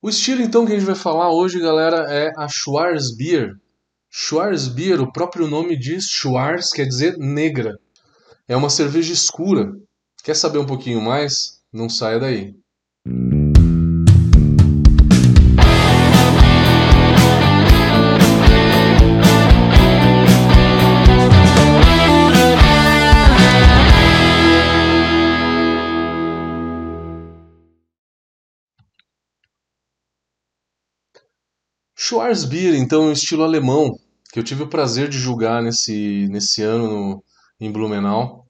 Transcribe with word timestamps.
O 0.00 0.08
estilo 0.08 0.42
então 0.42 0.64
que 0.64 0.72
a 0.72 0.78
gente 0.78 0.86
vai 0.86 0.94
falar 0.94 1.32
hoje, 1.32 1.58
galera, 1.58 2.06
é 2.08 2.32
a 2.36 2.46
Schwarzbier. 2.46 3.56
Schwarzbier, 4.08 5.00
o 5.00 5.12
próprio 5.12 5.48
nome 5.48 5.76
diz 5.76 6.04
Schwarz, 6.04 6.70
quer 6.70 6.84
dizer 6.84 7.18
negra. 7.18 7.76
É 8.46 8.56
uma 8.56 8.70
cerveja 8.70 9.12
escura. 9.12 9.72
Quer 10.22 10.34
saber 10.34 10.58
um 10.58 10.66
pouquinho 10.66 11.00
mais? 11.00 11.60
Não 11.72 11.88
saia 11.88 12.20
daí. 12.20 12.54
Schwarzbier, 32.08 32.74
então, 32.74 33.04
é 33.04 33.06
um 33.08 33.12
estilo 33.12 33.44
alemão, 33.44 33.94
que 34.32 34.38
eu 34.38 34.42
tive 34.42 34.62
o 34.62 34.68
prazer 34.68 35.10
de 35.10 35.18
julgar 35.18 35.62
nesse, 35.62 36.26
nesse 36.30 36.62
ano 36.62 36.88
no, 36.88 37.24
em 37.60 37.70
Blumenau. 37.70 38.46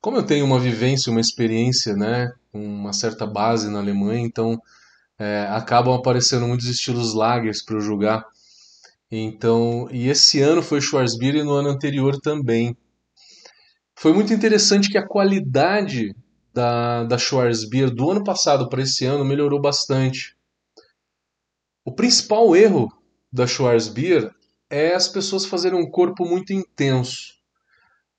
Como 0.00 0.16
eu 0.16 0.24
tenho 0.24 0.44
uma 0.44 0.58
vivência, 0.58 1.12
uma 1.12 1.20
experiência, 1.20 1.94
né, 1.94 2.32
uma 2.52 2.92
certa 2.92 3.24
base 3.24 3.70
na 3.70 3.78
Alemanha, 3.78 4.26
então 4.26 4.60
é, 5.20 5.46
acabam 5.50 5.94
aparecendo 5.94 6.48
muitos 6.48 6.66
estilos 6.66 7.14
lagers 7.14 7.64
para 7.64 7.76
eu 7.76 7.80
julgar. 7.80 8.24
Então, 9.08 9.88
e 9.92 10.08
esse 10.08 10.40
ano 10.40 10.60
foi 10.60 10.80
Schwarzbier 10.80 11.36
e 11.36 11.44
no 11.44 11.52
ano 11.52 11.68
anterior 11.68 12.18
também. 12.20 12.76
Foi 13.94 14.12
muito 14.12 14.32
interessante 14.34 14.90
que 14.90 14.98
a 14.98 15.06
qualidade 15.06 16.12
da, 16.52 17.04
da 17.04 17.16
Schwarzbier 17.16 17.88
do 17.88 18.10
ano 18.10 18.24
passado 18.24 18.68
para 18.68 18.82
esse 18.82 19.04
ano 19.04 19.24
melhorou 19.24 19.60
bastante. 19.60 20.35
O 21.86 21.92
principal 21.92 22.56
erro 22.56 22.92
da 23.32 23.46
Schwarzbier 23.46 24.34
é 24.68 24.92
as 24.92 25.06
pessoas 25.06 25.46
fazerem 25.46 25.78
um 25.78 25.88
corpo 25.88 26.24
muito 26.24 26.52
intenso. 26.52 27.34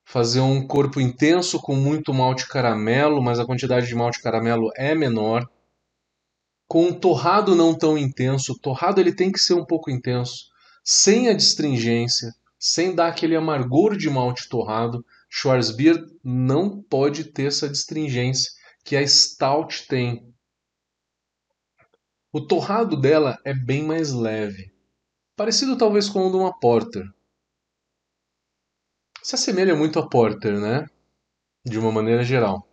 Fazer 0.06 0.40
um 0.40 0.66
corpo 0.66 0.98
intenso 0.98 1.60
com 1.60 1.76
muito 1.76 2.14
malte 2.14 2.48
caramelo, 2.48 3.22
mas 3.22 3.38
a 3.38 3.44
quantidade 3.44 3.86
de 3.86 3.94
malte 3.94 4.22
caramelo 4.22 4.70
é 4.74 4.94
menor. 4.94 5.46
Com 6.66 6.86
um 6.86 6.94
torrado 6.94 7.54
não 7.54 7.74
tão 7.74 7.98
intenso, 7.98 8.54
o 8.54 8.58
torrado 8.58 9.02
ele 9.02 9.14
tem 9.14 9.30
que 9.30 9.38
ser 9.38 9.52
um 9.52 9.66
pouco 9.66 9.90
intenso, 9.90 10.46
sem 10.82 11.28
a 11.28 11.34
distringência, 11.34 12.34
sem 12.58 12.94
dar 12.94 13.08
aquele 13.08 13.36
amargor 13.36 13.98
de 13.98 14.08
malte 14.08 14.48
torrado. 14.48 15.04
Schwarzbier 15.28 16.02
não 16.24 16.80
pode 16.80 17.24
ter 17.24 17.48
essa 17.48 17.68
distringência 17.68 18.50
que 18.82 18.96
a 18.96 19.06
Stout 19.06 19.86
tem. 19.86 20.27
O 22.30 22.46
torrado 22.46 23.00
dela 23.00 23.38
é 23.42 23.54
bem 23.54 23.86
mais 23.86 24.12
leve, 24.12 24.70
parecido 25.34 25.78
talvez 25.78 26.10
com 26.10 26.26
o 26.26 26.30
de 26.30 26.36
uma 26.36 26.58
Porter. 26.58 27.04
Se 29.22 29.34
assemelha 29.34 29.74
muito 29.74 29.98
a 29.98 30.06
Porter, 30.06 30.60
né? 30.60 30.86
De 31.64 31.78
uma 31.78 31.90
maneira 31.90 32.22
geral. 32.22 32.68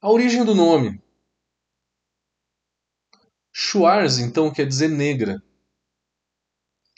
A 0.00 0.10
origem 0.10 0.42
do 0.44 0.54
nome. 0.54 1.02
Schwarz, 3.52 4.18
então, 4.18 4.50
quer 4.50 4.66
dizer 4.66 4.88
negra. 4.88 5.42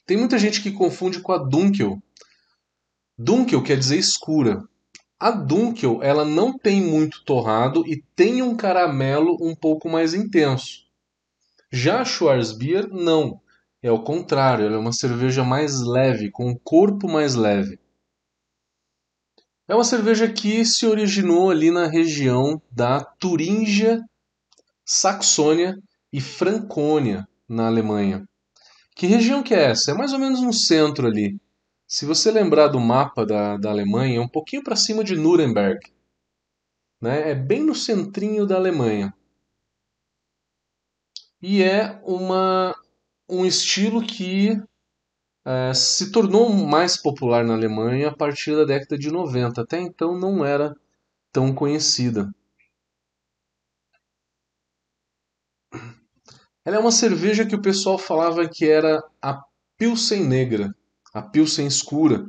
Tem 0.06 0.16
muita 0.16 0.38
gente 0.38 0.62
que 0.62 0.70
confunde 0.70 1.20
com 1.20 1.32
a 1.32 1.38
Dunkel. 1.38 2.00
Dunkel 3.18 3.64
quer 3.64 3.76
dizer 3.76 3.98
escura. 3.98 4.62
A 5.24 5.30
Dunkel 5.30 6.02
ela 6.02 6.22
não 6.22 6.52
tem 6.52 6.82
muito 6.82 7.24
torrado 7.24 7.82
e 7.86 8.04
tem 8.14 8.42
um 8.42 8.54
caramelo 8.54 9.38
um 9.40 9.54
pouco 9.54 9.88
mais 9.88 10.12
intenso. 10.12 10.84
Já 11.72 12.02
a 12.02 12.04
Schwarzbier 12.04 12.88
não. 12.90 13.40
É 13.82 13.90
o 13.90 14.02
contrário, 14.02 14.66
ela 14.66 14.74
é 14.74 14.78
uma 14.78 14.92
cerveja 14.92 15.42
mais 15.42 15.80
leve, 15.80 16.30
com 16.30 16.50
um 16.50 16.54
corpo 16.54 17.08
mais 17.08 17.34
leve. 17.36 17.78
É 19.66 19.74
uma 19.74 19.82
cerveja 19.82 20.30
que 20.30 20.62
se 20.62 20.84
originou 20.86 21.50
ali 21.50 21.70
na 21.70 21.86
região 21.86 22.60
da 22.70 23.02
Turíngia, 23.02 24.02
Saxônia 24.84 25.74
e 26.12 26.20
Francônia, 26.20 27.26
na 27.48 27.66
Alemanha. 27.66 28.28
Que 28.94 29.06
região 29.06 29.42
que 29.42 29.54
é 29.54 29.70
essa? 29.70 29.92
É 29.92 29.94
mais 29.94 30.12
ou 30.12 30.18
menos 30.18 30.42
no 30.42 30.52
centro 30.52 31.06
ali. 31.06 31.40
Se 31.86 32.06
você 32.06 32.30
lembrar 32.30 32.68
do 32.68 32.80
mapa 32.80 33.26
da, 33.26 33.56
da 33.56 33.70
Alemanha, 33.70 34.18
é 34.18 34.20
um 34.20 34.28
pouquinho 34.28 34.64
para 34.64 34.76
cima 34.76 35.04
de 35.04 35.16
Nuremberg. 35.16 35.80
Né? 37.00 37.30
É 37.30 37.34
bem 37.34 37.62
no 37.62 37.74
centrinho 37.74 38.46
da 38.46 38.56
Alemanha. 38.56 39.14
E 41.42 41.62
é 41.62 42.00
uma, 42.02 42.74
um 43.28 43.44
estilo 43.44 44.04
que 44.04 44.58
é, 45.44 45.74
se 45.74 46.10
tornou 46.10 46.48
mais 46.50 46.96
popular 46.96 47.44
na 47.44 47.52
Alemanha 47.52 48.08
a 48.08 48.16
partir 48.16 48.56
da 48.56 48.64
década 48.64 48.96
de 48.96 49.10
90. 49.10 49.60
Até 49.60 49.78
então 49.78 50.18
não 50.18 50.42
era 50.44 50.74
tão 51.30 51.54
conhecida. 51.54 52.34
Ela 56.64 56.76
é 56.76 56.78
uma 56.78 56.90
cerveja 56.90 57.44
que 57.44 57.54
o 57.54 57.60
pessoal 57.60 57.98
falava 57.98 58.48
que 58.48 58.66
era 58.66 59.02
a 59.20 59.44
Pilsen 59.76 60.24
Negra 60.26 60.74
a 61.14 61.22
Pilsen 61.22 61.66
escura. 61.66 62.26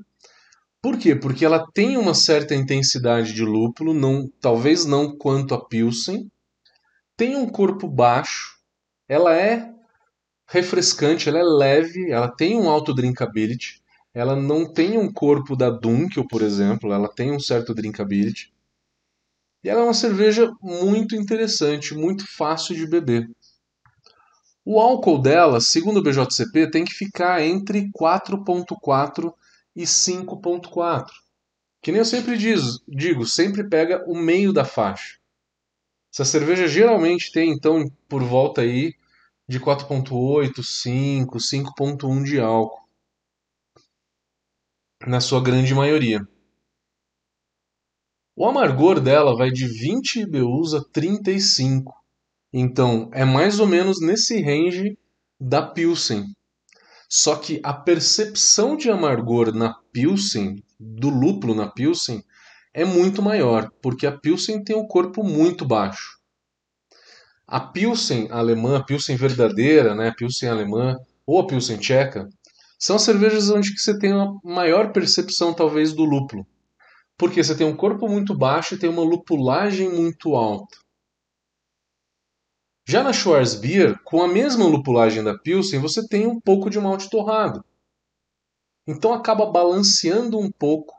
Por 0.79 0.99
quê? 0.99 1.15
Porque 1.15 1.43
ela 1.43 1.65
tem 1.73 1.97
uma 1.97 2.13
certa 2.13 2.53
intensidade 2.53 3.33
de 3.33 3.43
lúpulo, 3.43 3.91
não, 3.91 4.29
talvez 4.39 4.85
não 4.85 5.17
quanto 5.17 5.55
a 5.55 5.65
Pilsen, 5.65 6.29
tem 7.17 7.35
um 7.35 7.49
corpo 7.49 7.87
baixo, 7.87 8.59
ela 9.09 9.35
é 9.35 9.73
refrescante, 10.47 11.27
ela 11.27 11.39
é 11.39 11.43
leve, 11.43 12.11
ela 12.11 12.27
tem 12.27 12.55
um 12.55 12.69
alto 12.69 12.93
drinkability, 12.93 13.81
ela 14.13 14.35
não 14.35 14.71
tem 14.71 14.97
um 14.97 15.11
corpo 15.11 15.55
da 15.55 15.71
Dunkel, 15.71 16.27
por 16.27 16.43
exemplo, 16.43 16.93
ela 16.93 17.09
tem 17.09 17.31
um 17.31 17.39
certo 17.39 17.73
drinkability. 17.73 18.53
E 19.63 19.69
ela 19.69 19.81
é 19.81 19.83
uma 19.83 19.95
cerveja 19.95 20.51
muito 20.61 21.15
interessante, 21.15 21.95
muito 21.95 22.23
fácil 22.37 22.75
de 22.75 22.85
beber. 22.85 23.27
O 24.67 24.79
álcool 24.79 25.21
dela, 25.21 25.61
segundo 25.61 25.97
o 25.97 26.01
BJCP, 26.01 26.71
tem 26.71 26.83
que 26.83 26.91
ficar 26.91 27.39
entre 27.43 27.91
4.4 27.91 29.31
e 29.75 29.83
5.4. 29.83 31.05
Que 31.83 31.91
nem 31.91 31.99
eu 31.99 32.05
sempre 32.05 32.35
diz, 32.35 32.79
digo, 32.87 33.27
sempre 33.27 33.69
pega 33.69 34.03
o 34.07 34.17
meio 34.17 34.51
da 34.51 34.65
faixa. 34.65 35.19
Essa 36.11 36.25
cerveja 36.25 36.67
geralmente 36.67 37.31
tem 37.31 37.51
então 37.51 37.85
por 38.09 38.23
volta 38.23 38.61
aí 38.61 38.95
de 39.47 39.59
4.8, 39.59 40.63
5, 40.63 41.37
5.1 41.37 42.23
de 42.23 42.39
álcool. 42.39 42.89
Na 45.05 45.19
sua 45.19 45.43
grande 45.43 45.75
maioria. 45.75 46.27
O 48.35 48.47
amargor 48.47 48.99
dela 48.99 49.35
vai 49.35 49.51
de 49.51 49.67
20 49.67 50.21
IBUs 50.21 50.73
a 50.73 50.83
35. 50.83 51.93
Então, 52.57 53.09
é 53.11 53.25
mais 53.25 53.59
ou 53.59 53.67
menos 53.67 53.99
nesse 53.99 54.41
range 54.41 54.97
da 55.37 55.61
Pilsen. 55.61 56.23
Só 57.09 57.35
que 57.35 57.59
a 57.61 57.73
percepção 57.73 58.77
de 58.77 58.89
amargor 58.89 59.53
na 59.53 59.75
Pilsen, 59.91 60.63
do 60.79 61.09
lúpulo 61.09 61.53
na 61.53 61.67
Pilsen, 61.67 62.23
é 62.73 62.85
muito 62.85 63.21
maior, 63.21 63.69
porque 63.81 64.07
a 64.07 64.17
Pilsen 64.17 64.63
tem 64.63 64.73
um 64.73 64.87
corpo 64.87 65.21
muito 65.21 65.65
baixo. 65.65 66.17
A 67.45 67.59
Pilsen 67.59 68.29
alemã, 68.31 68.77
a 68.77 68.83
Pilsen 68.85 69.17
verdadeira, 69.17 69.93
né, 69.93 70.07
a 70.07 70.15
Pilsen 70.15 70.47
alemã 70.47 70.95
ou 71.27 71.41
a 71.41 71.47
Pilsen 71.47 71.75
tcheca, 71.77 72.29
são 72.79 72.97
cervejas 72.97 73.49
onde 73.49 73.77
você 73.77 73.99
tem 73.99 74.13
uma 74.13 74.33
maior 74.45 74.93
percepção 74.93 75.53
talvez 75.53 75.91
do 75.91 76.05
lúpulo. 76.05 76.47
Porque 77.17 77.43
você 77.43 77.53
tem 77.53 77.67
um 77.67 77.75
corpo 77.75 78.07
muito 78.07 78.33
baixo 78.33 78.75
e 78.75 78.79
tem 78.79 78.89
uma 78.89 79.03
lupulagem 79.03 79.89
muito 79.89 80.35
alta. 80.35 80.84
Já 82.87 83.03
na 83.03 83.11
Schwarzbier, 83.11 83.99
com 84.03 84.21
a 84.21 84.27
mesma 84.27 84.65
lupulagem 84.65 85.23
da 85.23 85.35
Pilsen, 85.35 85.79
você 85.79 86.07
tem 86.07 86.27
um 86.27 86.39
pouco 86.39 86.69
de 86.69 86.79
malte 86.79 87.09
torrado. 87.09 87.65
Então 88.87 89.11
acaba 89.11 89.47
balanceando 89.47 90.37
um 90.37 90.51
pouco 90.51 90.93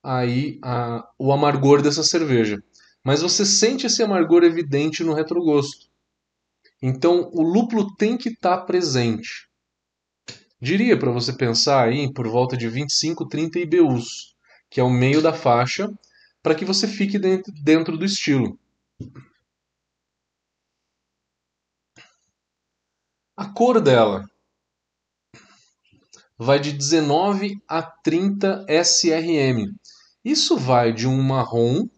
aí 0.00 0.60
a, 0.62 1.04
o 1.18 1.32
amargor 1.32 1.82
dessa 1.82 2.04
cerveja. 2.04 2.62
Mas 3.04 3.22
você 3.22 3.44
sente 3.44 3.86
esse 3.86 4.00
amargor 4.04 4.44
evidente 4.44 5.02
no 5.02 5.12
retrogosto. 5.12 5.86
Então 6.80 7.28
o 7.32 7.42
lúpulo 7.42 7.92
tem 7.96 8.16
que 8.16 8.28
estar 8.28 8.58
tá 8.58 8.64
presente. 8.64 9.48
Diria 10.60 10.96
para 10.96 11.10
você 11.10 11.32
pensar 11.32 11.88
aí 11.88 12.12
por 12.12 12.28
volta 12.28 12.56
de 12.56 12.68
25, 12.68 13.26
30 13.26 13.58
IBUs, 13.58 14.36
que 14.70 14.78
é 14.78 14.84
o 14.84 14.88
meio 14.88 15.20
da 15.20 15.32
faixa, 15.32 15.92
para 16.40 16.54
que 16.54 16.64
você 16.64 16.86
fique 16.86 17.18
dentro, 17.18 17.52
dentro 17.64 17.98
do 17.98 18.04
estilo. 18.04 18.56
A 23.42 23.52
cor 23.52 23.80
dela 23.80 24.24
vai 26.38 26.60
de 26.60 26.72
19 26.72 27.56
a 27.66 27.82
30 27.82 28.64
SRM. 28.68 29.66
Isso 30.24 30.56
vai 30.56 30.92
de 30.92 31.08
um 31.08 31.20
marrom, 31.20 31.88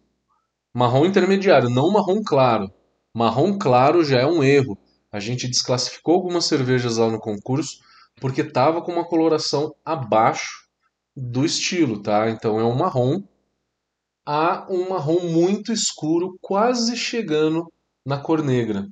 marrom 0.73 1.05
intermediário, 1.05 1.69
não 1.69 1.93
marrom 1.93 2.23
claro. 2.25 2.73
Marrom 3.15 3.59
claro 3.59 4.03
já 4.03 4.21
é 4.21 4.27
um 4.27 4.43
erro. 4.43 4.79
A 5.13 5.21
gente 5.21 5.47
desclassificou 5.47 6.15
algumas 6.15 6.47
cervejas 6.47 6.97
lá 6.97 7.11
no 7.11 7.21
concurso 7.21 7.77
porque 8.17 8.41
estava 8.41 8.81
com 8.81 8.93
uma 8.93 9.07
coloração 9.07 9.75
abaixo 9.85 10.67
do 11.15 11.45
estilo, 11.45 12.03
tá? 12.03 12.31
Então 12.31 12.59
é 12.59 12.65
um 12.65 12.75
marrom 12.75 13.23
a 14.25 14.67
um 14.71 14.89
marrom 14.89 15.29
muito 15.29 15.75
escuro, 15.75 16.39
quase 16.41 16.97
chegando 16.97 17.71
na 18.03 18.17
cor 18.17 18.43
negra. 18.43 18.89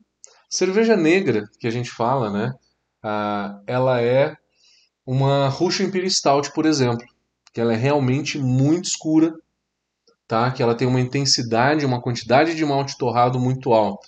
Cerveja 0.52 0.94
negra, 0.98 1.48
que 1.58 1.66
a 1.66 1.70
gente 1.70 1.90
fala, 1.90 2.30
né? 2.30 2.54
Ah, 3.02 3.62
ela 3.66 4.02
é 4.02 4.36
uma 5.06 5.48
Russian 5.48 5.86
Imperial 5.86 6.10
Stout, 6.10 6.52
por 6.52 6.66
exemplo, 6.66 7.06
que 7.54 7.58
ela 7.58 7.72
é 7.72 7.76
realmente 7.76 8.38
muito 8.38 8.84
escura, 8.84 9.34
tá? 10.28 10.52
Que 10.52 10.62
ela 10.62 10.76
tem 10.76 10.86
uma 10.86 11.00
intensidade, 11.00 11.86
uma 11.86 12.02
quantidade 12.02 12.54
de 12.54 12.66
malte 12.66 12.98
torrado 12.98 13.40
muito 13.40 13.72
alta. 13.72 14.06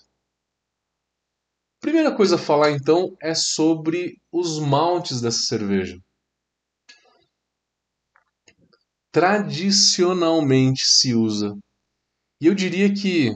Primeira 1.80 2.14
coisa 2.14 2.34
a 2.34 2.38
falar 2.38 2.72
então 2.72 3.16
é 3.22 3.34
sobre 3.34 4.20
os 4.30 4.58
maltes 4.58 5.22
dessa 5.22 5.44
cerveja. 5.44 5.98
Tradicionalmente 9.10 10.84
se 10.84 11.14
usa. 11.14 11.56
E 12.38 12.46
eu 12.46 12.54
diria 12.54 12.92
que 12.92 13.32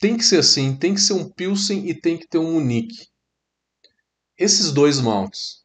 tem 0.00 0.16
que 0.16 0.24
ser 0.24 0.38
assim, 0.38 0.74
tem 0.74 0.94
que 0.94 1.00
ser 1.00 1.12
um 1.12 1.28
Pilsen 1.28 1.86
e 1.86 1.94
tem 1.94 2.16
que 2.16 2.26
ter 2.26 2.38
um 2.38 2.56
Unique. 2.56 3.06
Esses 4.36 4.72
dois 4.72 4.98
maltes. 4.98 5.60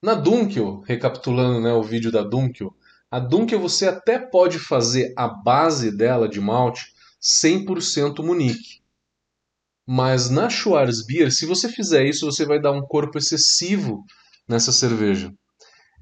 Na 0.00 0.14
Dunkel, 0.14 0.80
recapitulando 0.82 1.60
né, 1.60 1.72
o 1.72 1.82
vídeo 1.82 2.12
da 2.12 2.22
Dunkel, 2.22 2.72
a 3.10 3.18
Dunkel 3.18 3.58
você 3.58 3.88
até 3.88 4.16
pode 4.18 4.60
fazer 4.60 5.12
a 5.16 5.26
base 5.26 5.90
dela 5.90 6.28
de 6.28 6.40
malte 6.40 6.94
100% 7.20 8.22
Munique. 8.24 8.80
Mas 9.84 10.30
na 10.30 10.48
Schwarzbier, 10.48 11.32
se 11.32 11.46
você 11.46 11.68
fizer 11.68 12.06
isso, 12.06 12.24
você 12.24 12.46
vai 12.46 12.60
dar 12.60 12.70
um 12.70 12.82
corpo 12.82 13.18
excessivo 13.18 14.04
nessa 14.46 14.70
cerveja. 14.70 15.34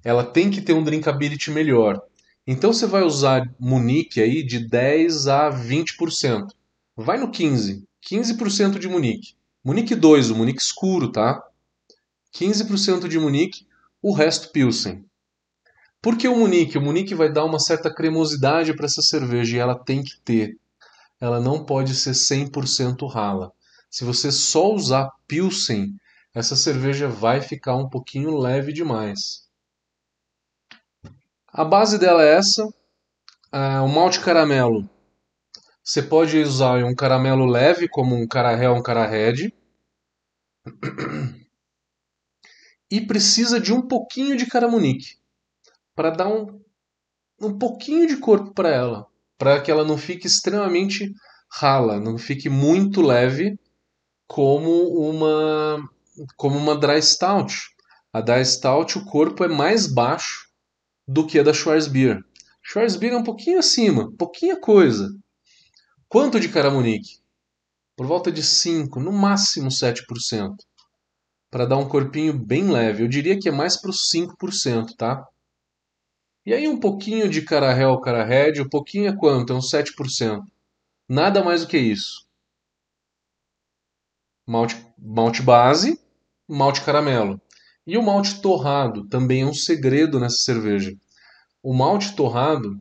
Ela 0.05 0.25
tem 0.25 0.50
que 0.50 0.61
ter 0.61 0.75
um 0.75 0.85
drinkability 0.85 1.50
melhor. 1.50 1.99
Então 2.47 2.73
você 2.73 2.87
vai 2.87 3.03
usar 3.03 3.50
Munique 3.59 4.21
aí 4.21 4.43
de 4.43 4.69
10 4.69 5.27
a 5.27 5.49
20%. 5.49 6.49
Vai 6.97 7.19
no 7.19 7.31
15, 7.31 7.87
15% 8.11 8.79
de 8.79 8.89
Munique. 8.89 9.35
Munique 9.65 9.94
2, 9.94 10.31
o 10.31 10.37
Munique 10.37 10.61
escuro, 10.61 11.11
tá? 11.11 11.43
15% 12.35 13.09
de 13.09 13.19
Munique, 13.19 13.67
o 14.03 14.12
resto 14.12 14.50
Pilsen. 14.50 15.05
Por 16.03 16.17
que 16.17 16.27
o 16.27 16.37
Munique? 16.37 16.77
O 16.77 16.83
Munique 16.83 17.15
vai 17.15 17.33
dar 17.33 17.44
uma 17.44 17.61
certa 17.61 17.93
cremosidade 17.94 18.75
para 18.75 18.87
essa 18.87 19.00
cerveja 19.00 19.56
e 19.56 19.61
ela 19.61 19.79
tem 19.79 20.03
que 20.03 20.19
ter. 20.21 20.59
Ela 21.21 21.41
não 21.41 21.65
pode 21.65 21.94
ser 21.94 22.11
100% 22.11 23.06
rala. 23.09 23.53
Se 23.89 24.05
você 24.05 24.33
só 24.33 24.73
usar 24.73 25.12
Pilsen, 25.29 25.94
essa 26.35 26.56
cerveja 26.56 27.09
vai 27.09 27.41
ficar 27.41 27.77
um 27.77 27.89
pouquinho 27.89 28.37
leve 28.37 28.73
demais. 28.73 29.47
A 31.47 31.65
base 31.65 31.99
dela 31.99 32.25
é 32.25 32.35
essa. 32.35 32.67
É, 33.53 33.81
o 33.81 33.89
malte 33.89 34.19
caramelo. 34.21 34.89
Você 35.84 36.02
pode 36.02 36.38
usar 36.38 36.84
um 36.84 36.94
caramelo 36.94 37.44
leve, 37.44 37.88
como 37.88 38.14
um 38.14 38.26
carahel, 38.26 38.75
um 38.75 38.82
carahed. 38.82 39.52
E 42.90 43.00
precisa 43.00 43.58
de 43.58 43.73
um 43.73 43.82
pouquinho 43.82 44.37
de 44.37 44.46
caramunique 44.46 45.17
para 45.94 46.11
dar 46.11 46.29
um, 46.29 46.61
um 47.40 47.58
pouquinho 47.58 48.06
de 48.06 48.17
corpo 48.19 48.52
para 48.55 48.69
ela, 48.70 49.06
para 49.38 49.61
que 49.61 49.70
ela 49.70 49.84
não 49.84 49.99
fique 49.99 50.26
extremamente 50.26 51.12
rala, 51.50 51.99
não 51.99 52.17
fique 52.17 52.49
muito 52.49 53.02
leve 53.02 53.58
como 54.26 54.88
uma 55.11 55.88
como 56.37 56.58
uma 56.58 56.76
dry 56.79 57.02
stout. 57.02 57.55
A 58.12 58.20
dry 58.20 58.44
stout 58.44 58.99
o 58.99 59.05
corpo 59.05 59.44
é 59.44 59.49
mais 59.49 59.87
baixo 59.87 60.49
do 61.08 61.26
que 61.26 61.38
a 61.38 61.43
da 61.43 61.52
Schwarzbier. 61.52 62.23
Schwarzbier 62.62 63.14
é 63.14 63.17
um 63.17 63.25
pouquinho 63.25 63.58
acima, 63.58 64.12
pouquinha 64.17 64.58
coisa. 64.61 65.11
Quanto 66.12 66.38
de 66.38 66.50
Caramunique? 66.50 67.23
Por 67.97 68.06
volta 68.06 68.31
de 68.31 68.43
5, 68.43 69.00
no 69.00 69.11
máximo 69.11 69.70
7%. 69.70 70.56
Para 71.50 71.64
dar 71.64 71.79
um 71.79 71.88
corpinho 71.88 72.38
bem 72.38 72.70
leve. 72.70 73.03
Eu 73.03 73.09
diria 73.09 73.38
que 73.41 73.49
é 73.49 73.53
mais 73.53 73.81
para 73.81 73.88
os 73.88 74.11
5%, 74.14 74.94
tá? 74.94 75.26
E 76.44 76.53
aí 76.53 76.69
um 76.69 76.79
pouquinho 76.79 77.31
de 77.31 77.41
Carahel, 77.41 77.99
Carahed, 77.99 78.61
um 78.61 78.69
pouquinho 78.69 79.09
é 79.09 79.17
quanto? 79.17 79.55
É 79.55 79.56
uns 79.56 79.70
7%. 79.70 80.43
Nada 81.09 81.43
mais 81.43 81.62
do 81.62 81.69
que 81.69 81.79
isso 81.79 82.26
malte, 84.47 84.76
malte 84.99 85.41
base, 85.41 85.99
malte 86.47 86.82
caramelo. 86.82 87.41
E 87.87 87.97
o 87.97 88.03
malte 88.03 88.43
torrado 88.43 89.08
também 89.08 89.41
é 89.43 89.47
um 89.47 89.55
segredo 89.55 90.20
nessa 90.20 90.37
cerveja. 90.37 90.93
O 91.62 91.73
malte 91.73 92.15
torrado, 92.15 92.79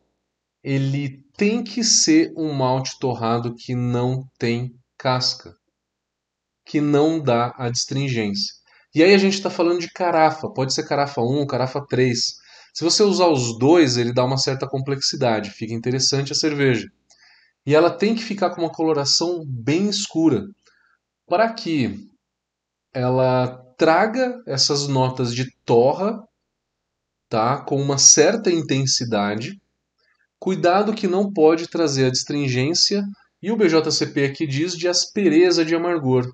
ele 0.63 1.23
tem 1.35 1.63
que 1.63 1.83
ser 1.83 2.31
um 2.37 2.53
malte 2.53 2.97
torrado 2.99 3.55
que 3.55 3.75
não 3.75 4.23
tem 4.37 4.73
casca, 4.97 5.55
que 6.65 6.79
não 6.79 7.19
dá 7.19 7.53
a 7.57 7.69
distringência. 7.69 8.53
E 8.93 9.01
aí 9.01 9.13
a 9.13 9.17
gente 9.17 9.35
está 9.35 9.49
falando 9.49 9.79
de 9.79 9.91
carafa, 9.91 10.49
pode 10.49 10.73
ser 10.73 10.87
carafa 10.87 11.21
1, 11.21 11.47
carafa 11.47 11.85
3. 11.87 12.19
Se 12.73 12.83
você 12.83 13.03
usar 13.03 13.27
os 13.27 13.57
dois, 13.57 13.97
ele 13.97 14.13
dá 14.13 14.23
uma 14.23 14.37
certa 14.37 14.67
complexidade, 14.67 15.49
fica 15.49 15.73
interessante 15.73 16.31
a 16.31 16.35
cerveja. 16.35 16.87
E 17.65 17.75
ela 17.75 17.89
tem 17.89 18.15
que 18.15 18.23
ficar 18.23 18.51
com 18.51 18.61
uma 18.61 18.71
coloração 18.71 19.43
bem 19.45 19.87
escura 19.89 20.45
para 21.27 21.53
que 21.53 22.09
ela 22.93 23.57
traga 23.77 24.41
essas 24.45 24.87
notas 24.87 25.33
de 25.33 25.49
torra, 25.65 26.21
tá, 27.29 27.61
com 27.61 27.81
uma 27.81 27.97
certa 27.97 28.51
intensidade. 28.51 29.59
Cuidado 30.41 30.95
que 30.95 31.07
não 31.07 31.31
pode 31.31 31.67
trazer 31.67 32.05
a 32.05 32.09
distringência 32.09 33.03
e 33.43 33.51
o 33.51 33.55
BJCP 33.55 34.25
aqui 34.25 34.47
diz 34.47 34.75
de 34.75 34.87
aspereza 34.87 35.63
de 35.63 35.75
amargor. 35.75 36.33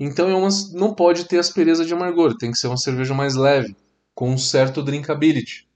Então 0.00 0.26
é 0.26 0.34
uma, 0.34 0.48
não 0.72 0.94
pode 0.94 1.26
ter 1.26 1.38
aspereza 1.38 1.84
de 1.84 1.92
amargor, 1.92 2.34
tem 2.38 2.50
que 2.50 2.56
ser 2.56 2.66
uma 2.66 2.78
cerveja 2.78 3.12
mais 3.12 3.34
leve, 3.34 3.76
com 4.14 4.30
um 4.30 4.38
certo 4.38 4.82
drinkability. 4.82 5.68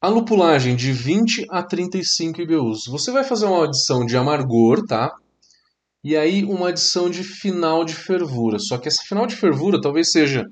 A 0.00 0.06
lupulagem 0.06 0.76
de 0.76 0.92
20 0.92 1.46
a 1.50 1.64
35 1.64 2.40
IBUs. 2.40 2.86
Você 2.86 3.10
vai 3.10 3.24
fazer 3.24 3.46
uma 3.46 3.64
adição 3.64 4.06
de 4.06 4.16
amargor, 4.16 4.86
tá? 4.86 5.12
E 6.04 6.16
aí 6.16 6.44
uma 6.44 6.68
adição 6.68 7.10
de 7.10 7.24
final 7.24 7.84
de 7.84 7.96
fervura. 7.96 8.60
Só 8.60 8.78
que 8.78 8.86
essa 8.86 9.02
final 9.02 9.26
de 9.26 9.34
fervura 9.34 9.80
talvez 9.80 10.12
seja 10.12 10.48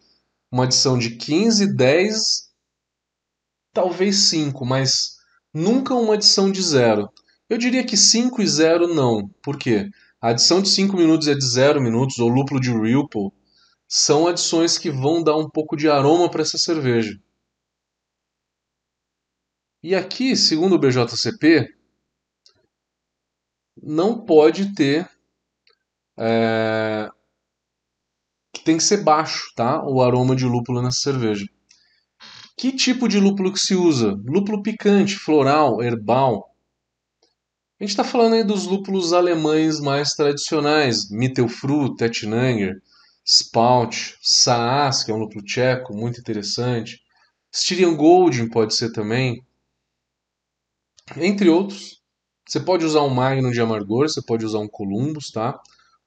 uma 0.53 0.65
adição 0.65 0.99
de 0.99 1.17
15, 1.17 1.75
10, 1.75 2.53
talvez 3.73 4.17
5, 4.29 4.67
mas 4.67 5.17
nunca 5.53 5.95
uma 5.95 6.15
adição 6.15 6.53
de 6.53 6.63
zero. 6.63 7.11
Eu 7.49 7.57
diria 7.57 7.85
que 7.85 7.97
5 7.97 8.43
e 8.43 8.47
0 8.47 8.95
não. 8.95 9.29
Por 9.43 9.59
quê? 9.59 9.89
A 10.21 10.29
adição 10.29 10.61
de 10.61 10.69
5 10.69 10.95
minutos 10.97 11.27
e 11.27 11.31
a 11.31 11.35
de 11.35 11.45
0 11.45 11.81
minutos, 11.81 12.19
ou 12.19 12.29
lúpulo 12.29 12.61
de 12.61 12.71
Ripple, 12.71 13.33
são 13.89 14.27
adições 14.29 14.77
que 14.77 14.91
vão 14.91 15.23
dar 15.23 15.37
um 15.37 15.49
pouco 15.49 15.77
de 15.77 15.89
aroma 15.89 16.31
para 16.31 16.43
essa 16.43 16.59
cerveja. 16.59 17.19
E 19.83 19.95
aqui, 19.95 20.37
segundo 20.37 20.77
o 20.77 20.79
BJCP, 20.79 21.75
não 23.83 24.25
pode 24.25 24.75
ter. 24.75 25.11
É, 26.17 27.11
tem 28.65 28.77
que 28.77 28.83
ser 28.83 29.03
baixo, 29.03 29.53
tá? 29.55 29.83
O 29.85 30.03
aroma 30.03 30.37
de 30.37 30.45
lúpulo 30.45 30.83
nessa 30.83 31.01
cerveja. 31.01 31.47
Que 32.57 32.73
tipo 32.73 33.09
de 33.09 33.19
lúpulo 33.19 33.53
que 33.53 33.59
se 33.59 33.75
usa? 33.75 34.19
Lúpulo 34.25 34.63
picante, 34.63 35.17
floral, 35.17 35.83
herbal. 35.83 36.55
A 37.81 37.85
gente 37.85 37.91
está 37.91 38.05
falando 38.05 38.35
aí 38.35 38.45
dos 38.45 38.65
lúpulos 38.65 39.13
alemães 39.13 39.81
mais 39.81 40.15
tradicionais, 40.15 41.11
Mittelfru, 41.11 41.97
Tettnanger, 41.97 42.81
Spout, 43.25 44.17
Saas, 44.23 45.03
que 45.03 45.11
é 45.11 45.15
um 45.15 45.19
lúpulo 45.19 45.45
tcheco, 45.45 45.95
muito 45.95 46.21
interessante. 46.21 47.03
Styrian 47.53 47.97
Golding 47.97 48.49
pode 48.49 48.75
ser 48.75 48.93
também 48.93 49.45
entre 51.17 51.49
outros. 51.49 52.01
Você 52.47 52.61
pode 52.61 52.85
usar 52.85 53.03
um 53.03 53.11
Magnum 53.11 53.51
de 53.51 53.61
amargor, 53.61 54.09
você 54.09 54.23
pode 54.23 54.45
usar 54.45 54.59
um 54.59 54.69
Columbus, 54.69 55.31
tá? 55.31 55.61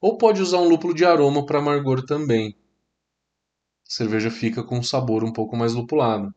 Ou 0.06 0.16
pode 0.16 0.40
usar 0.40 0.58
um 0.58 0.68
lúpulo 0.68 0.94
de 0.94 1.04
aroma 1.04 1.44
para 1.44 1.58
amargor 1.58 2.06
também. 2.06 2.54
A 3.84 3.92
cerveja 3.92 4.30
fica 4.30 4.62
com 4.62 4.78
um 4.78 4.82
sabor 4.82 5.24
um 5.24 5.32
pouco 5.32 5.56
mais 5.56 5.74
lupulado. 5.74 6.32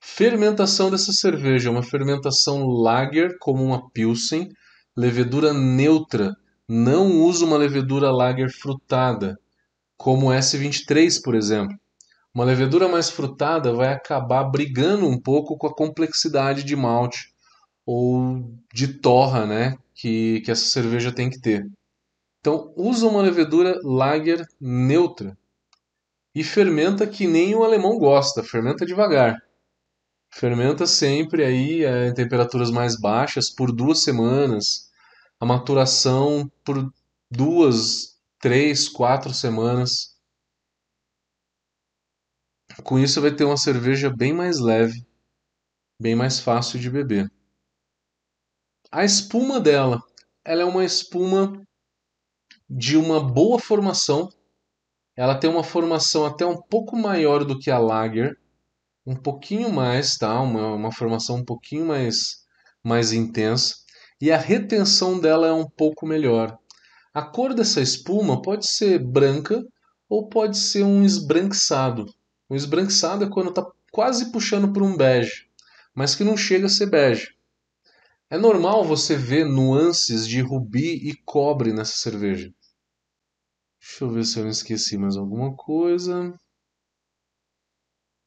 Fermentação 0.00 0.90
dessa 0.90 1.12
cerveja 1.12 1.68
é 1.68 1.70
uma 1.70 1.82
fermentação 1.82 2.66
lager 2.66 3.36
como 3.38 3.62
uma 3.62 3.86
pilsen, 3.90 4.48
levedura 4.96 5.52
neutra. 5.52 6.34
Não 6.66 7.20
usa 7.20 7.44
uma 7.44 7.58
levedura 7.58 8.10
lager 8.10 8.50
frutada, 8.50 9.38
como 9.94 10.30
S23, 10.30 11.20
por 11.22 11.34
exemplo. 11.34 11.76
Uma 12.34 12.46
levedura 12.46 12.88
mais 12.88 13.10
frutada 13.10 13.74
vai 13.74 13.92
acabar 13.92 14.44
brigando 14.44 15.06
um 15.06 15.20
pouco 15.20 15.58
com 15.58 15.66
a 15.66 15.74
complexidade 15.74 16.64
de 16.64 16.74
malte 16.74 17.28
ou 17.90 18.44
de 18.70 18.86
torra, 18.86 19.46
né, 19.46 19.78
que, 19.94 20.42
que 20.42 20.50
essa 20.50 20.68
cerveja 20.68 21.10
tem 21.10 21.30
que 21.30 21.40
ter. 21.40 21.66
Então, 22.38 22.70
usa 22.76 23.08
uma 23.08 23.22
levedura 23.22 23.80
lager 23.82 24.46
neutra 24.60 25.34
e 26.34 26.44
fermenta 26.44 27.06
que 27.06 27.26
nem 27.26 27.54
o 27.54 27.64
alemão 27.64 27.98
gosta, 27.98 28.44
fermenta 28.44 28.84
devagar. 28.84 29.38
Fermenta 30.30 30.86
sempre 30.86 31.42
aí 31.42 31.82
é, 31.82 32.08
em 32.08 32.14
temperaturas 32.14 32.70
mais 32.70 33.00
baixas 33.00 33.48
por 33.48 33.72
duas 33.72 34.02
semanas. 34.02 34.90
A 35.40 35.46
maturação 35.46 36.46
por 36.62 36.92
duas, 37.30 38.18
três, 38.38 38.86
quatro 38.86 39.32
semanas. 39.32 40.14
Com 42.84 42.98
isso 42.98 43.18
vai 43.22 43.34
ter 43.34 43.44
uma 43.44 43.56
cerveja 43.56 44.10
bem 44.14 44.34
mais 44.34 44.58
leve, 44.58 45.06
bem 45.98 46.14
mais 46.14 46.38
fácil 46.38 46.78
de 46.78 46.90
beber. 46.90 47.30
A 48.90 49.04
espuma 49.04 49.60
dela, 49.60 50.02
ela 50.42 50.62
é 50.62 50.64
uma 50.64 50.82
espuma 50.82 51.62
de 52.68 52.96
uma 52.96 53.20
boa 53.22 53.58
formação. 53.60 54.30
Ela 55.14 55.34
tem 55.34 55.50
uma 55.50 55.62
formação 55.62 56.24
até 56.24 56.46
um 56.46 56.56
pouco 56.56 56.96
maior 56.96 57.44
do 57.44 57.58
que 57.58 57.70
a 57.70 57.78
Lager, 57.78 58.34
um 59.06 59.14
pouquinho 59.14 59.70
mais, 59.70 60.16
tá? 60.16 60.40
Uma, 60.40 60.74
uma 60.74 60.90
formação 60.90 61.36
um 61.36 61.44
pouquinho 61.44 61.84
mais, 61.84 62.46
mais 62.82 63.12
intensa. 63.12 63.74
E 64.18 64.32
a 64.32 64.38
retenção 64.38 65.20
dela 65.20 65.46
é 65.46 65.52
um 65.52 65.68
pouco 65.68 66.06
melhor. 66.06 66.56
A 67.12 67.20
cor 67.20 67.52
dessa 67.52 67.82
espuma 67.82 68.40
pode 68.40 68.66
ser 68.66 68.98
branca 68.98 69.62
ou 70.08 70.30
pode 70.30 70.56
ser 70.56 70.82
um 70.82 71.04
esbranquiçado. 71.04 72.06
O 72.48 72.54
esbranquiçado 72.56 73.24
é 73.24 73.28
quando 73.28 73.50
está 73.50 73.66
quase 73.92 74.32
puxando 74.32 74.72
por 74.72 74.82
um 74.82 74.96
bege, 74.96 75.46
mas 75.94 76.14
que 76.14 76.24
não 76.24 76.38
chega 76.38 76.66
a 76.66 76.70
ser 76.70 76.86
bege. 76.86 77.37
É 78.30 78.36
normal 78.36 78.84
você 78.84 79.16
ver 79.16 79.46
nuances 79.46 80.28
de 80.28 80.42
rubi 80.42 81.08
e 81.08 81.16
cobre 81.24 81.72
nessa 81.72 81.96
cerveja. 81.96 82.52
Deixa 83.80 84.04
eu 84.04 84.10
ver 84.10 84.24
se 84.24 84.38
eu 84.38 84.42
não 84.42 84.50
esqueci 84.50 84.98
mais 84.98 85.16
alguma 85.16 85.56
coisa. 85.56 86.38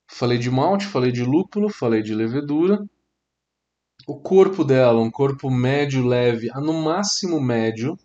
Falei 0.09 0.39
de 0.39 0.49
malte, 0.49 0.87
falei 0.87 1.11
de 1.11 1.23
lúpulo, 1.23 1.69
falei 1.69 2.01
de 2.01 2.15
levedura. 2.15 2.83
O 4.07 4.19
corpo 4.19 4.63
dela, 4.63 4.99
um 4.99 5.11
corpo 5.11 5.51
médio 5.51 6.03
leve, 6.03 6.47
no 6.55 6.73
máximo 6.73 7.39
médio, 7.39 7.95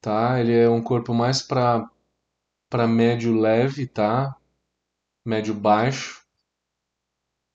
tá? 0.00 0.40
Ele 0.40 0.54
é 0.56 0.70
um 0.70 0.82
corpo 0.82 1.12
mais 1.12 1.42
para 1.42 1.90
para 2.70 2.86
médio 2.86 3.34
leve, 3.34 3.88
tá? 3.88 4.36
Médio 5.24 5.54
baixo. 5.54 6.27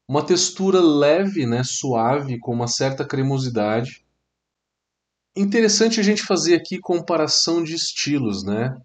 Uma 0.08 0.26
textura 0.26 0.82
leve, 0.82 1.46
né, 1.46 1.64
suave, 1.64 2.40
com 2.40 2.54
uma 2.54 2.68
certa 2.68 3.06
cremosidade. 3.06 4.06
Interessante 5.36 6.00
a 6.00 6.04
gente 6.04 6.24
fazer 6.24 6.56
aqui 6.56 6.80
comparação 6.80 7.64
de 7.64 7.74
estilos, 7.74 8.44
né? 8.44 8.78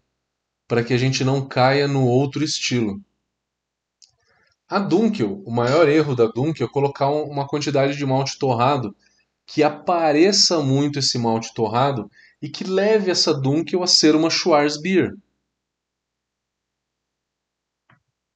Para 0.66 0.84
que 0.84 0.94
a 0.94 0.98
gente 0.98 1.24
não 1.24 1.46
caia 1.46 1.88
no 1.88 2.06
outro 2.06 2.44
estilo. 2.44 3.02
A 4.68 4.78
Dunkel, 4.78 5.42
o 5.44 5.50
maior 5.50 5.88
erro 5.88 6.14
da 6.14 6.26
Dunkel 6.26 6.66
é 6.66 6.70
colocar 6.70 7.10
uma 7.10 7.46
quantidade 7.46 7.96
de 7.96 8.04
malte 8.04 8.38
torrado 8.38 8.94
que 9.46 9.62
apareça 9.62 10.60
muito 10.60 10.98
esse 10.98 11.18
malte 11.18 11.54
torrado 11.54 12.10
e 12.40 12.50
que 12.50 12.64
leve 12.64 13.10
essa 13.10 13.32
Dunkel 13.32 13.82
a 13.82 13.86
ser 13.86 14.14
uma 14.14 14.28
Schwarzbier. 14.28 15.14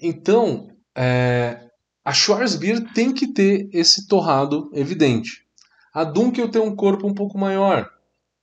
Então, 0.01 0.75
é, 0.97 1.71
a 2.05 2.13
Schwarzbier 2.13 2.93
tem 2.93 3.13
que 3.13 3.33
ter 3.33 3.69
esse 3.73 4.07
torrado 4.07 4.71
evidente. 4.73 5.47
A 5.95 6.05
Dunkel 6.05 6.51
tem 6.51 6.61
um 6.61 6.75
corpo 6.75 7.07
um 7.07 7.15
pouco 7.15 7.39
maior. 7.39 7.89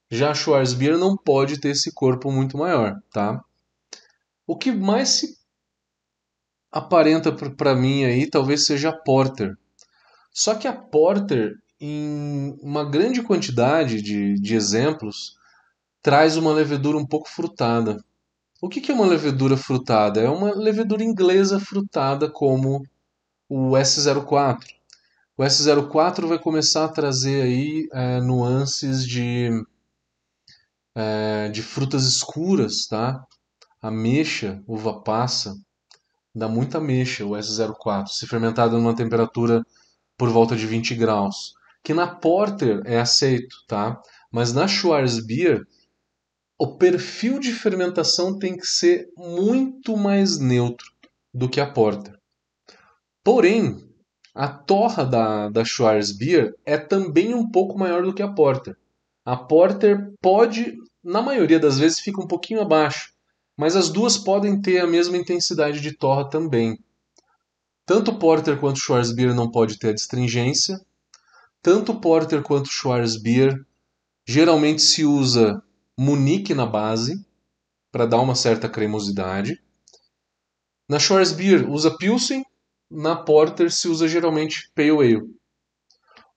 Já 0.09 0.31
a 0.31 0.33
Schwarzbier 0.33 0.97
não 0.97 1.17
pode 1.17 1.59
ter 1.59 1.69
esse 1.69 1.91
corpo 1.91 2.31
muito 2.31 2.57
maior, 2.57 3.01
tá? 3.11 3.43
O 4.47 4.55
que 4.55 4.71
mais 4.71 5.09
se 5.09 5.37
aparenta 6.71 7.31
para 7.31 7.75
mim 7.75 8.05
aí 8.05 8.29
talvez 8.29 8.65
seja 8.65 8.89
a 8.89 8.95
Porter. 8.95 9.57
Só 10.31 10.55
que 10.55 10.67
a 10.67 10.73
Porter, 10.73 11.55
em 11.79 12.57
uma 12.61 12.85
grande 12.85 13.21
quantidade 13.21 14.01
de, 14.01 14.35
de 14.35 14.55
exemplos, 14.55 15.35
traz 16.01 16.37
uma 16.37 16.53
levedura 16.53 16.97
um 16.97 17.05
pouco 17.05 17.29
frutada. 17.29 18.03
O 18.61 18.69
que, 18.69 18.81
que 18.81 18.91
é 18.91 18.95
uma 18.95 19.05
levedura 19.05 19.57
frutada? 19.57 20.21
É 20.21 20.29
uma 20.29 20.53
levedura 20.53 21.03
inglesa 21.03 21.59
frutada 21.59 22.29
como 22.29 22.83
o 23.49 23.71
S04. 23.71 24.67
O 25.35 25.43
S04 25.43 26.27
vai 26.27 26.37
começar 26.37 26.85
a 26.85 26.89
trazer 26.89 27.41
aí 27.41 27.89
é, 27.91 28.21
nuances 28.21 29.05
de, 29.05 29.49
é, 30.95 31.49
de 31.49 31.63
frutas 31.63 32.05
escuras, 32.05 32.85
tá? 32.87 33.25
Ameixa, 33.81 34.61
uva 34.67 35.01
passa, 35.01 35.55
dá 36.35 36.47
muita 36.47 36.77
ameixa 36.77 37.25
o 37.25 37.31
S04, 37.31 38.07
se 38.07 38.27
fermentado 38.27 38.77
numa 38.77 38.95
temperatura 38.95 39.65
por 40.17 40.29
volta 40.29 40.55
de 40.55 40.67
20 40.67 40.93
graus. 40.95 41.53
Que 41.83 41.93
na 41.93 42.07
Porter 42.07 42.81
é 42.85 42.99
aceito, 42.99 43.55
tá? 43.67 43.99
Mas 44.31 44.53
na 44.53 44.67
Schwarzbier 44.67 45.65
o 46.59 46.75
perfil 46.75 47.39
de 47.39 47.53
fermentação 47.53 48.37
tem 48.37 48.57
que 48.57 48.67
ser 48.67 49.07
muito 49.15 49.95
mais 49.95 50.37
neutro 50.37 50.91
do 51.33 51.47
que 51.47 51.61
a 51.61 51.71
porter. 51.71 52.18
Porém, 53.23 53.83
a 54.33 54.47
torra 54.47 55.03
da, 55.03 55.49
da 55.49 55.65
Schwarzbier 55.65 56.53
é 56.65 56.77
também 56.77 57.33
um 57.33 57.49
pouco 57.49 57.77
maior 57.77 58.03
do 58.03 58.13
que 58.13 58.21
a 58.21 58.31
porter. 58.31 58.77
A 59.25 59.35
porter 59.35 60.13
pode, 60.21 60.77
na 61.03 61.21
maioria 61.21 61.59
das 61.59 61.77
vezes, 61.77 61.99
fica 61.99 62.21
um 62.21 62.27
pouquinho 62.27 62.61
abaixo, 62.61 63.13
mas 63.57 63.75
as 63.75 63.89
duas 63.89 64.17
podem 64.17 64.61
ter 64.61 64.79
a 64.79 64.87
mesma 64.87 65.17
intensidade 65.17 65.81
de 65.81 65.91
torra 65.91 66.29
também. 66.29 66.79
Tanto 67.85 68.17
porter 68.17 68.59
quanto 68.59 68.79
Schwarzbier 68.79 69.33
não 69.33 69.49
pode 69.49 69.77
ter 69.77 69.89
a 69.89 69.93
distringência. 69.93 70.79
Tanto 71.61 71.99
porter 71.99 72.41
quanto 72.41 72.69
Schwarzbier 72.69 73.65
geralmente 74.25 74.81
se 74.81 75.03
usa 75.03 75.61
Munique 75.97 76.53
na 76.53 76.65
base, 76.65 77.25
para 77.91 78.05
dar 78.05 78.21
uma 78.21 78.35
certa 78.35 78.69
cremosidade. 78.69 79.61
Na 80.87 80.99
Schwarzbier 80.99 81.69
usa 81.69 81.97
Pilsen, 81.97 82.45
na 82.89 83.15
Porter 83.15 83.71
se 83.71 83.87
usa 83.87 84.07
geralmente 84.07 84.71
Pale 84.73 84.91
Ale. 84.91 85.39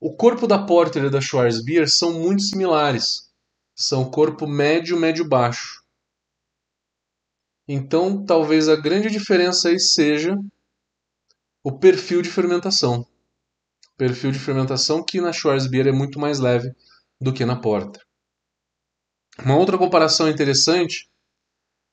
O 0.00 0.14
corpo 0.16 0.46
da 0.46 0.64
Porter 0.64 1.04
e 1.04 1.10
da 1.10 1.20
Schwarzbier 1.20 1.88
são 1.88 2.12
muito 2.12 2.42
similares. 2.42 3.30
São 3.74 4.10
corpo 4.10 4.46
médio, 4.46 4.98
médio-baixo. 4.98 5.82
Então, 7.66 8.24
talvez 8.24 8.68
a 8.68 8.76
grande 8.76 9.08
diferença 9.08 9.68
aí 9.68 9.78
seja 9.78 10.36
o 11.62 11.78
perfil 11.78 12.20
de 12.20 12.28
fermentação. 12.28 13.06
Perfil 13.96 14.32
de 14.32 14.38
fermentação 14.38 15.04
que 15.04 15.20
na 15.20 15.32
Schwarzbier 15.32 15.86
é 15.86 15.92
muito 15.92 16.18
mais 16.18 16.40
leve 16.40 16.74
do 17.20 17.32
que 17.32 17.44
na 17.44 17.56
Porter. 17.56 18.02
Uma 19.38 19.56
outra 19.56 19.78
comparação 19.78 20.28
interessante 20.28 21.08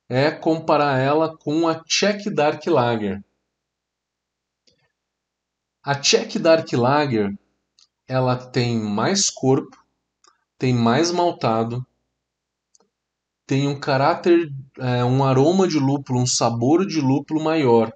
é 0.10 0.32
comparar 0.32 0.98
ela 0.98 1.38
com 1.38 1.68
a 1.68 1.84
Czech 1.84 2.30
Dark 2.32 2.66
Lager. 2.66 3.24
A 5.82 5.96
Czech 5.96 6.38
Dark 6.38 6.72
Lager 6.74 7.34
ela 8.06 8.36
tem 8.36 8.78
mais 8.78 9.30
corpo, 9.30 9.78
tem 10.58 10.74
mais 10.74 11.10
maltado, 11.10 11.86
tem 13.48 13.66
um 13.66 13.80
caráter, 13.80 14.52
é, 14.78 15.06
um 15.06 15.24
aroma 15.24 15.68
de 15.68 15.80
lúpulo, 15.80 16.20
um 16.20 16.26
sabor 16.26 16.86
de 16.86 17.00
lúpulo 17.00 17.42
maior 17.42 17.94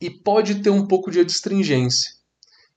e 0.00 0.10
pode 0.10 0.60
ter 0.60 0.70
um 0.70 0.88
pouco 0.88 1.08
de 1.08 1.20
adstringência. 1.20 2.10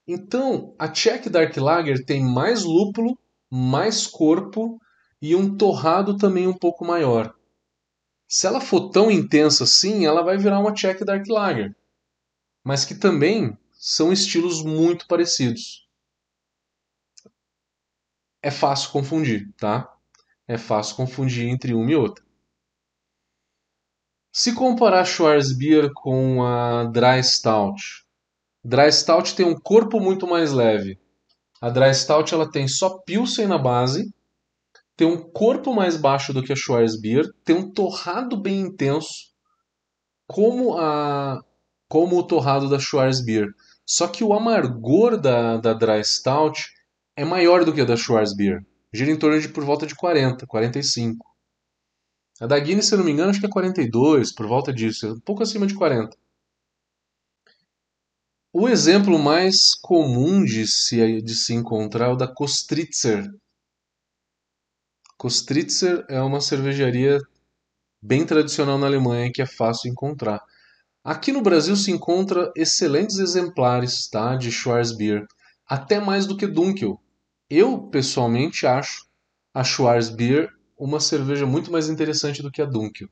Então, 0.06 0.74
a 0.78 0.88
Czech 0.88 1.28
Dark 1.28 1.56
Lager 1.56 2.04
tem 2.04 2.22
mais 2.22 2.62
lúpulo, 2.62 3.18
mais 3.50 4.06
corpo 4.06 4.80
e 5.20 5.34
um 5.34 5.56
torrado 5.56 6.16
também 6.16 6.46
um 6.46 6.56
pouco 6.56 6.84
maior. 6.84 7.34
Se 8.28 8.46
ela 8.46 8.60
for 8.60 8.90
tão 8.90 9.10
intensa 9.10 9.64
assim, 9.64 10.06
ela 10.06 10.22
vai 10.22 10.38
virar 10.38 10.60
uma 10.60 10.72
Czech 10.72 11.04
Dark 11.04 11.26
Lager, 11.28 11.74
mas 12.68 12.84
que 12.84 12.94
também 12.94 13.56
são 13.72 14.12
estilos 14.12 14.62
muito 14.62 15.06
parecidos. 15.06 15.88
É 18.42 18.50
fácil 18.50 18.90
confundir, 18.90 19.50
tá? 19.56 19.90
É 20.46 20.58
fácil 20.58 20.94
confundir 20.94 21.48
entre 21.48 21.72
uma 21.72 21.90
e 21.90 21.96
outra. 21.96 22.22
Se 24.30 24.54
comparar 24.54 25.06
Schwarzbier 25.06 25.90
com 25.94 26.44
a 26.44 26.84
Dry 26.84 27.24
Stout, 27.24 28.06
Dry 28.62 28.92
Stout 28.92 29.34
tem 29.34 29.46
um 29.46 29.58
corpo 29.58 29.98
muito 29.98 30.26
mais 30.26 30.52
leve. 30.52 31.00
A 31.62 31.70
Dry 31.70 31.94
Stout 31.94 32.34
ela 32.34 32.50
tem 32.50 32.68
só 32.68 32.98
Pilsen 32.98 33.46
na 33.46 33.56
base 33.56 34.12
tem 34.94 35.06
um 35.06 35.30
corpo 35.30 35.72
mais 35.72 35.96
baixo 35.96 36.34
do 36.34 36.42
que 36.42 36.52
a 36.52 36.56
Schwarzbier, 36.56 37.32
tem 37.44 37.56
um 37.56 37.70
torrado 37.70 38.36
bem 38.36 38.58
intenso, 38.58 39.32
como 40.26 40.76
a 40.76 41.40
como 41.88 42.18
o 42.18 42.22
torrado 42.22 42.68
da 42.68 42.78
Schwarzbier. 42.78 43.48
Só 43.86 44.06
que 44.06 44.22
o 44.22 44.34
amargor 44.34 45.18
da, 45.18 45.56
da 45.56 45.72
Dry 45.72 46.04
Stout 46.04 46.62
é 47.16 47.24
maior 47.24 47.64
do 47.64 47.72
que 47.72 47.80
a 47.80 47.84
da 47.84 47.96
Schwarzbier. 47.96 48.64
Gira 48.92 49.10
em 49.10 49.18
torno 49.18 49.40
de 49.40 49.48
por 49.48 49.64
volta 49.64 49.86
de 49.86 49.94
40, 49.94 50.46
45. 50.46 51.26
A 52.40 52.46
da 52.46 52.58
Guinness, 52.58 52.86
se 52.86 52.94
eu 52.94 52.98
não 52.98 53.04
me 53.04 53.10
engano, 53.10 53.30
acho 53.30 53.40
que 53.40 53.46
é 53.46 53.50
42, 53.50 54.32
por 54.32 54.46
volta 54.46 54.72
disso, 54.72 55.14
um 55.14 55.20
pouco 55.20 55.42
acima 55.42 55.66
de 55.66 55.74
40. 55.74 56.16
O 58.52 58.68
exemplo 58.68 59.18
mais 59.18 59.74
comum 59.74 60.44
de 60.44 60.66
se, 60.66 61.20
de 61.20 61.34
se 61.34 61.52
encontrar 61.52 62.06
é 62.06 62.12
o 62.12 62.16
da 62.16 62.26
Kostritzer. 62.26 63.28
Kostritzer 65.16 66.04
é 66.08 66.20
uma 66.20 66.40
cervejaria 66.40 67.18
bem 68.00 68.24
tradicional 68.24 68.78
na 68.78 68.86
Alemanha 68.86 69.30
que 69.32 69.42
é 69.42 69.46
fácil 69.46 69.90
encontrar. 69.90 70.40
Aqui 71.08 71.32
no 71.32 71.40
Brasil 71.40 71.74
se 71.74 71.90
encontra 71.90 72.52
excelentes 72.54 73.16
exemplares 73.16 74.06
tá, 74.10 74.36
de 74.36 74.52
Schwarzbier, 74.52 75.24
até 75.66 75.98
mais 75.98 76.26
do 76.26 76.36
que 76.36 76.46
Dunkel. 76.46 77.00
Eu, 77.48 77.88
pessoalmente, 77.88 78.66
acho 78.66 79.06
a 79.54 79.64
Schwarzbier 79.64 80.50
uma 80.78 81.00
cerveja 81.00 81.46
muito 81.46 81.72
mais 81.72 81.88
interessante 81.88 82.42
do 82.42 82.50
que 82.50 82.60
a 82.60 82.66
Dunkel. 82.66 83.08